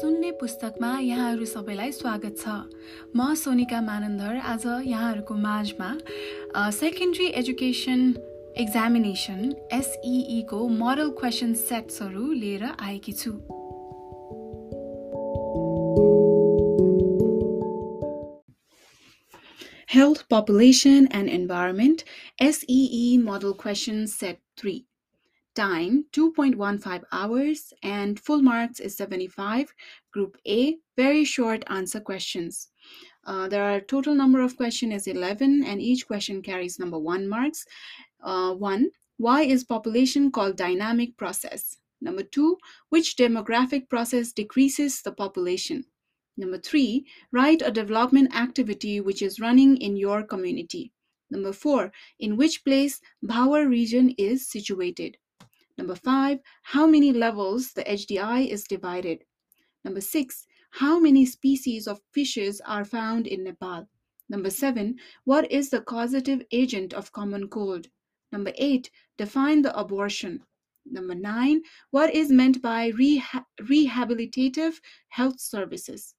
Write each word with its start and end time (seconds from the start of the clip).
सुन्ने 0.00 0.30
पुस्तकमा 0.40 0.90
यहाँहरू 0.98 1.44
सबैलाई 1.44 1.92
स्वागत 1.92 2.36
छ। 2.40 2.52
म 3.16 3.34
सोनिका 3.36 3.80
मानन्दर 3.84 4.36
आज 4.52 4.64
यहाँहरूको 4.86 5.34
माझमा 5.36 5.88
सेकेन्ड्री 6.72 7.26
एजुकेसन 7.40 8.00
एक्जामिनेसन 8.64 9.40
एसइईको 9.72 10.60
मोडल 10.80 11.10
क्वेसन 11.20 11.52
सेट्सहरू 11.64 12.32
लिएर 12.32 12.64
आएकी 12.80 13.12
छु। 13.12 13.32
Health, 19.90 20.20
Population 20.30 21.08
and 21.10 21.28
Environment 21.28 22.04
SEE 22.40 23.18
Model 23.18 23.54
Question 23.54 24.06
Set 24.06 24.38
3 24.56 24.89
Time 25.60 26.06
2.15 26.14 27.02
hours 27.12 27.74
and 27.82 28.18
full 28.18 28.40
marks 28.40 28.80
is 28.80 28.96
75. 28.96 29.74
Group 30.10 30.38
A, 30.48 30.78
very 30.96 31.22
short 31.22 31.64
answer 31.66 32.00
questions. 32.00 32.68
Uh, 33.26 33.46
there 33.46 33.64
are 33.64 33.78
total 33.78 34.14
number 34.14 34.40
of 34.40 34.56
question 34.56 34.90
is 34.90 35.06
11 35.06 35.62
and 35.62 35.82
each 35.82 36.06
question 36.06 36.40
carries 36.40 36.78
number 36.78 36.98
1 36.98 37.28
marks. 37.28 37.66
Uh, 38.22 38.54
1. 38.54 38.90
Why 39.18 39.42
is 39.42 39.62
population 39.62 40.32
called 40.32 40.56
dynamic 40.56 41.18
process? 41.18 41.76
Number 42.00 42.22
2. 42.22 42.56
Which 42.88 43.18
demographic 43.18 43.90
process 43.90 44.32
decreases 44.32 45.02
the 45.02 45.12
population? 45.12 45.84
Number 46.38 46.56
three, 46.56 47.04
write 47.32 47.60
a 47.60 47.70
development 47.70 48.34
activity 48.34 48.98
which 48.98 49.20
is 49.20 49.40
running 49.40 49.76
in 49.76 49.98
your 49.98 50.22
community. 50.22 50.94
Number 51.30 51.52
four, 51.52 51.92
in 52.18 52.38
which 52.38 52.64
place 52.64 53.02
Bhawar 53.22 53.68
region 53.68 54.14
is 54.16 54.48
situated. 54.48 55.18
Number 55.80 55.94
five, 55.94 56.40
how 56.62 56.86
many 56.86 57.10
levels 57.10 57.72
the 57.72 57.82
HDI 57.84 58.46
is 58.46 58.64
divided. 58.64 59.24
Number 59.82 60.02
six, 60.02 60.46
how 60.72 61.00
many 61.00 61.24
species 61.24 61.88
of 61.88 62.02
fishes 62.12 62.60
are 62.66 62.84
found 62.84 63.26
in 63.26 63.44
Nepal. 63.44 63.88
Number 64.28 64.50
seven, 64.50 64.96
what 65.24 65.50
is 65.50 65.70
the 65.70 65.80
causative 65.80 66.42
agent 66.52 66.92
of 66.92 67.12
common 67.12 67.48
cold? 67.48 67.86
Number 68.30 68.52
eight, 68.56 68.90
define 69.16 69.62
the 69.62 69.74
abortion. 69.74 70.44
Number 70.84 71.14
nine, 71.14 71.62
what 71.90 72.14
is 72.14 72.30
meant 72.30 72.60
by 72.60 72.90
reha- 72.90 73.46
rehabilitative 73.62 74.82
health 75.08 75.40
services? 75.40 76.14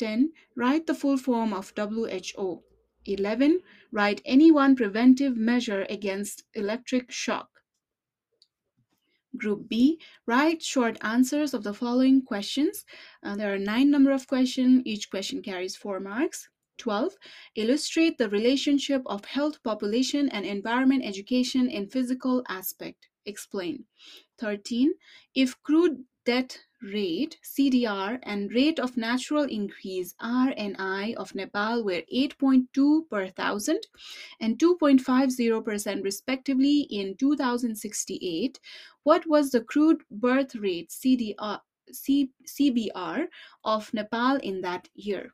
10. 0.00 0.34
Write 0.54 0.86
the 0.86 0.94
full 0.94 1.16
form 1.16 1.54
of 1.54 1.72
WHO. 1.74 2.62
11. 3.06 3.60
Write 3.90 4.20
any 4.26 4.52
one 4.52 4.76
preventive 4.76 5.34
measure 5.34 5.86
against 5.88 6.44
electric 6.52 7.10
shock. 7.10 7.51
Group 9.36 9.68
B, 9.68 10.00
write 10.26 10.62
short 10.62 10.98
answers 11.02 11.54
of 11.54 11.62
the 11.62 11.74
following 11.74 12.22
questions. 12.22 12.84
Uh, 13.22 13.36
there 13.36 13.52
are 13.52 13.58
nine 13.58 13.90
number 13.90 14.12
of 14.12 14.26
questions. 14.26 14.82
Each 14.84 15.10
question 15.10 15.42
carries 15.42 15.76
four 15.76 16.00
marks. 16.00 16.48
12. 16.78 17.12
Illustrate 17.56 18.18
the 18.18 18.28
relationship 18.28 19.02
of 19.06 19.24
health, 19.24 19.62
population, 19.62 20.28
and 20.30 20.44
environment 20.44 21.04
education 21.04 21.70
in 21.70 21.86
physical 21.86 22.42
aspect. 22.48 23.08
Explain. 23.24 23.84
13. 24.42 24.92
If 25.36 25.62
crude 25.62 26.02
death 26.24 26.58
rate 26.82 27.38
CDR 27.44 28.18
and 28.24 28.52
rate 28.52 28.80
of 28.80 28.96
natural 28.96 29.44
increase 29.44 30.14
RNI 30.20 31.14
of 31.14 31.34
Nepal 31.34 31.84
were 31.84 32.02
8.2 32.12 33.08
per 33.08 33.28
thousand 33.28 33.86
and 34.40 34.58
2.50% 34.58 36.02
respectively 36.02 36.80
in 36.90 37.16
2068, 37.16 38.58
what 39.04 39.24
was 39.26 39.50
the 39.50 39.60
crude 39.60 40.02
birth 40.10 40.56
rate 40.56 40.90
CDR, 40.90 41.60
C, 41.92 42.30
CBR 42.44 43.26
of 43.64 43.94
Nepal 43.94 44.36
in 44.38 44.60
that 44.62 44.88
year? 44.94 45.32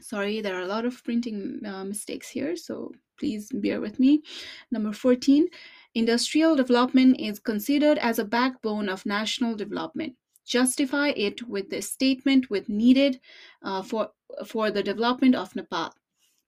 Sorry, 0.00 0.40
there 0.40 0.56
are 0.56 0.62
a 0.62 0.66
lot 0.66 0.84
of 0.84 1.02
printing 1.02 1.60
uh, 1.66 1.82
mistakes 1.82 2.28
here, 2.28 2.54
so 2.54 2.92
please 3.18 3.50
bear 3.52 3.80
with 3.80 3.98
me. 3.98 4.22
Number 4.70 4.92
14, 4.92 5.48
industrial 5.94 6.56
development 6.56 7.20
is 7.20 7.38
considered 7.38 7.98
as 7.98 8.18
a 8.18 8.24
backbone 8.24 8.88
of 8.88 9.06
national 9.06 9.54
development 9.54 10.14
justify 10.48 11.08
it 11.10 11.46
with 11.46 11.68
the 11.68 11.82
statement 11.82 12.48
with 12.50 12.68
needed 12.68 13.20
uh, 13.62 13.82
for, 13.82 14.10
for 14.46 14.70
the 14.70 14.82
development 14.82 15.34
of 15.34 15.54
Nepal. 15.54 15.92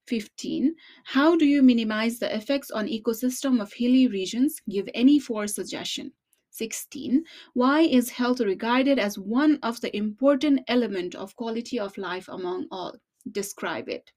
15. 0.06 0.74
How 1.04 1.36
do 1.36 1.44
you 1.44 1.62
minimize 1.62 2.18
the 2.18 2.34
effects 2.34 2.70
on 2.70 2.88
ecosystem 2.88 3.60
of 3.60 3.72
hilly 3.72 4.08
regions? 4.08 4.60
Give 4.68 4.88
any 4.94 5.20
four 5.20 5.46
suggestion. 5.46 6.12
16. 6.50 7.22
Why 7.52 7.82
is 7.82 8.10
health 8.10 8.40
regarded 8.40 8.98
as 8.98 9.18
one 9.18 9.58
of 9.62 9.80
the 9.80 9.94
important 9.96 10.62
element 10.66 11.14
of 11.14 11.36
quality 11.36 11.78
of 11.78 11.96
life 11.96 12.28
among 12.28 12.66
all? 12.72 12.96
Describe 13.30 13.88
it. 13.88 14.12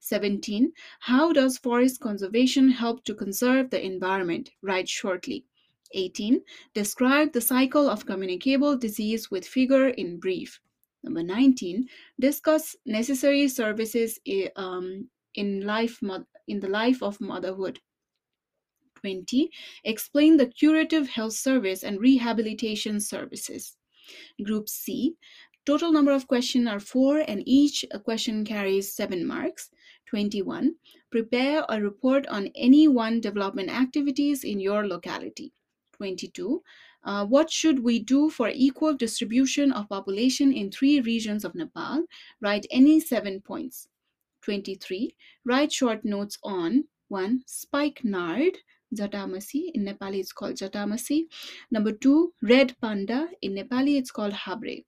17. 0.00 0.72
How 1.00 1.32
does 1.32 1.58
forest 1.58 2.00
conservation 2.00 2.70
help 2.70 3.04
to 3.04 3.14
conserve 3.14 3.70
the 3.70 3.84
environment? 3.84 4.50
Write 4.62 4.88
shortly. 4.88 5.44
18. 5.92 6.42
Describe 6.74 7.32
the 7.32 7.40
cycle 7.40 7.88
of 7.88 8.06
communicable 8.06 8.76
disease 8.76 9.30
with 9.30 9.46
figure 9.46 9.88
in 9.88 10.18
brief. 10.18 10.60
Number 11.02 11.22
19. 11.22 11.88
Discuss 12.20 12.76
necessary 12.84 13.48
services 13.48 14.18
um, 14.56 15.08
in, 15.34 15.64
life, 15.64 16.00
in 16.46 16.60
the 16.60 16.68
life 16.68 17.02
of 17.02 17.20
motherhood. 17.20 17.80
20. 18.96 19.50
Explain 19.84 20.36
the 20.36 20.46
curative 20.46 21.08
health 21.08 21.34
service 21.34 21.84
and 21.84 22.00
rehabilitation 22.00 23.00
services. 23.00 23.76
Group 24.42 24.68
C. 24.68 25.14
Total 25.66 25.92
number 25.92 26.12
of 26.12 26.26
questions 26.26 26.68
are 26.68 26.80
4 26.80 27.24
and 27.28 27.42
each 27.46 27.84
question 28.04 28.44
carries 28.44 28.94
7 28.94 29.26
marks. 29.26 29.70
21. 30.06 30.74
Prepare 31.10 31.64
a 31.68 31.80
report 31.80 32.26
on 32.28 32.48
any 32.56 32.88
one 32.88 33.20
development 33.20 33.68
activities 33.68 34.44
in 34.44 34.58
your 34.58 34.86
locality. 34.86 35.52
22. 35.92 36.62
Uh, 37.04 37.24
what 37.26 37.50
should 37.50 37.82
we 37.82 37.98
do 37.98 38.30
for 38.30 38.50
equal 38.52 38.94
distribution 38.94 39.72
of 39.72 39.88
population 39.88 40.52
in 40.52 40.70
three 40.70 41.00
regions 41.00 41.44
of 41.44 41.54
Nepal? 41.54 42.04
Write 42.40 42.66
any 42.70 43.00
seven 43.00 43.40
points. 43.40 43.88
23. 44.42 45.14
Write 45.44 45.72
short 45.72 46.04
notes 46.04 46.38
on 46.42 46.84
1. 47.08 47.42
Spikenard, 47.46 48.58
Jatamasi. 48.94 49.70
In 49.74 49.84
Nepali, 49.84 50.20
it's 50.20 50.32
called 50.32 50.56
Jatamasi. 50.56 51.24
Number 51.70 51.92
2. 51.92 52.32
Red 52.42 52.76
Panda. 52.80 53.28
In 53.42 53.54
Nepali, 53.54 53.98
it's 53.98 54.10
called 54.10 54.32
Habre. 54.32 54.84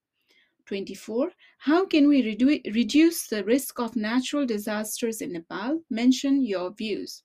24. 0.70 1.32
How 1.58 1.84
can 1.84 2.06
we 2.06 2.22
redu- 2.22 2.62
reduce 2.72 3.26
the 3.26 3.42
risk 3.42 3.80
of 3.80 3.96
natural 3.96 4.46
disasters 4.46 5.20
in 5.20 5.32
Nepal? 5.32 5.82
Mention 5.90 6.46
your 6.46 6.72
views. 6.72 7.24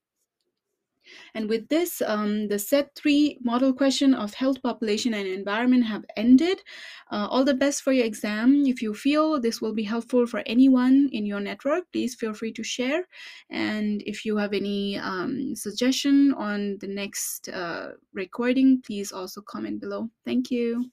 And 1.35 1.47
with 1.47 1.67
this, 1.69 2.01
um, 2.01 2.47
the 2.47 2.57
set 2.57 2.95
three 2.95 3.37
model 3.43 3.71
question 3.71 4.15
of 4.15 4.33
health, 4.33 4.63
population, 4.63 5.13
and 5.13 5.27
environment 5.27 5.85
have 5.85 6.03
ended. 6.17 6.57
Uh, 7.11 7.27
all 7.29 7.43
the 7.43 7.53
best 7.53 7.83
for 7.83 7.91
your 7.93 8.05
exam. 8.05 8.65
If 8.65 8.81
you 8.81 8.95
feel 8.95 9.39
this 9.39 9.61
will 9.61 9.75
be 9.75 9.83
helpful 9.83 10.25
for 10.25 10.41
anyone 10.47 11.09
in 11.11 11.23
your 11.27 11.39
network, 11.39 11.83
please 11.93 12.15
feel 12.15 12.33
free 12.33 12.53
to 12.53 12.63
share. 12.63 13.07
And 13.51 14.01
if 14.07 14.25
you 14.25 14.37
have 14.37 14.53
any 14.53 14.97
um, 14.97 15.55
suggestion 15.55 16.33
on 16.33 16.79
the 16.79 16.87
next 16.87 17.49
uh, 17.49 17.89
recording, 18.11 18.81
please 18.81 19.11
also 19.11 19.41
comment 19.41 19.79
below. 19.81 20.09
Thank 20.25 20.49
you. 20.49 20.89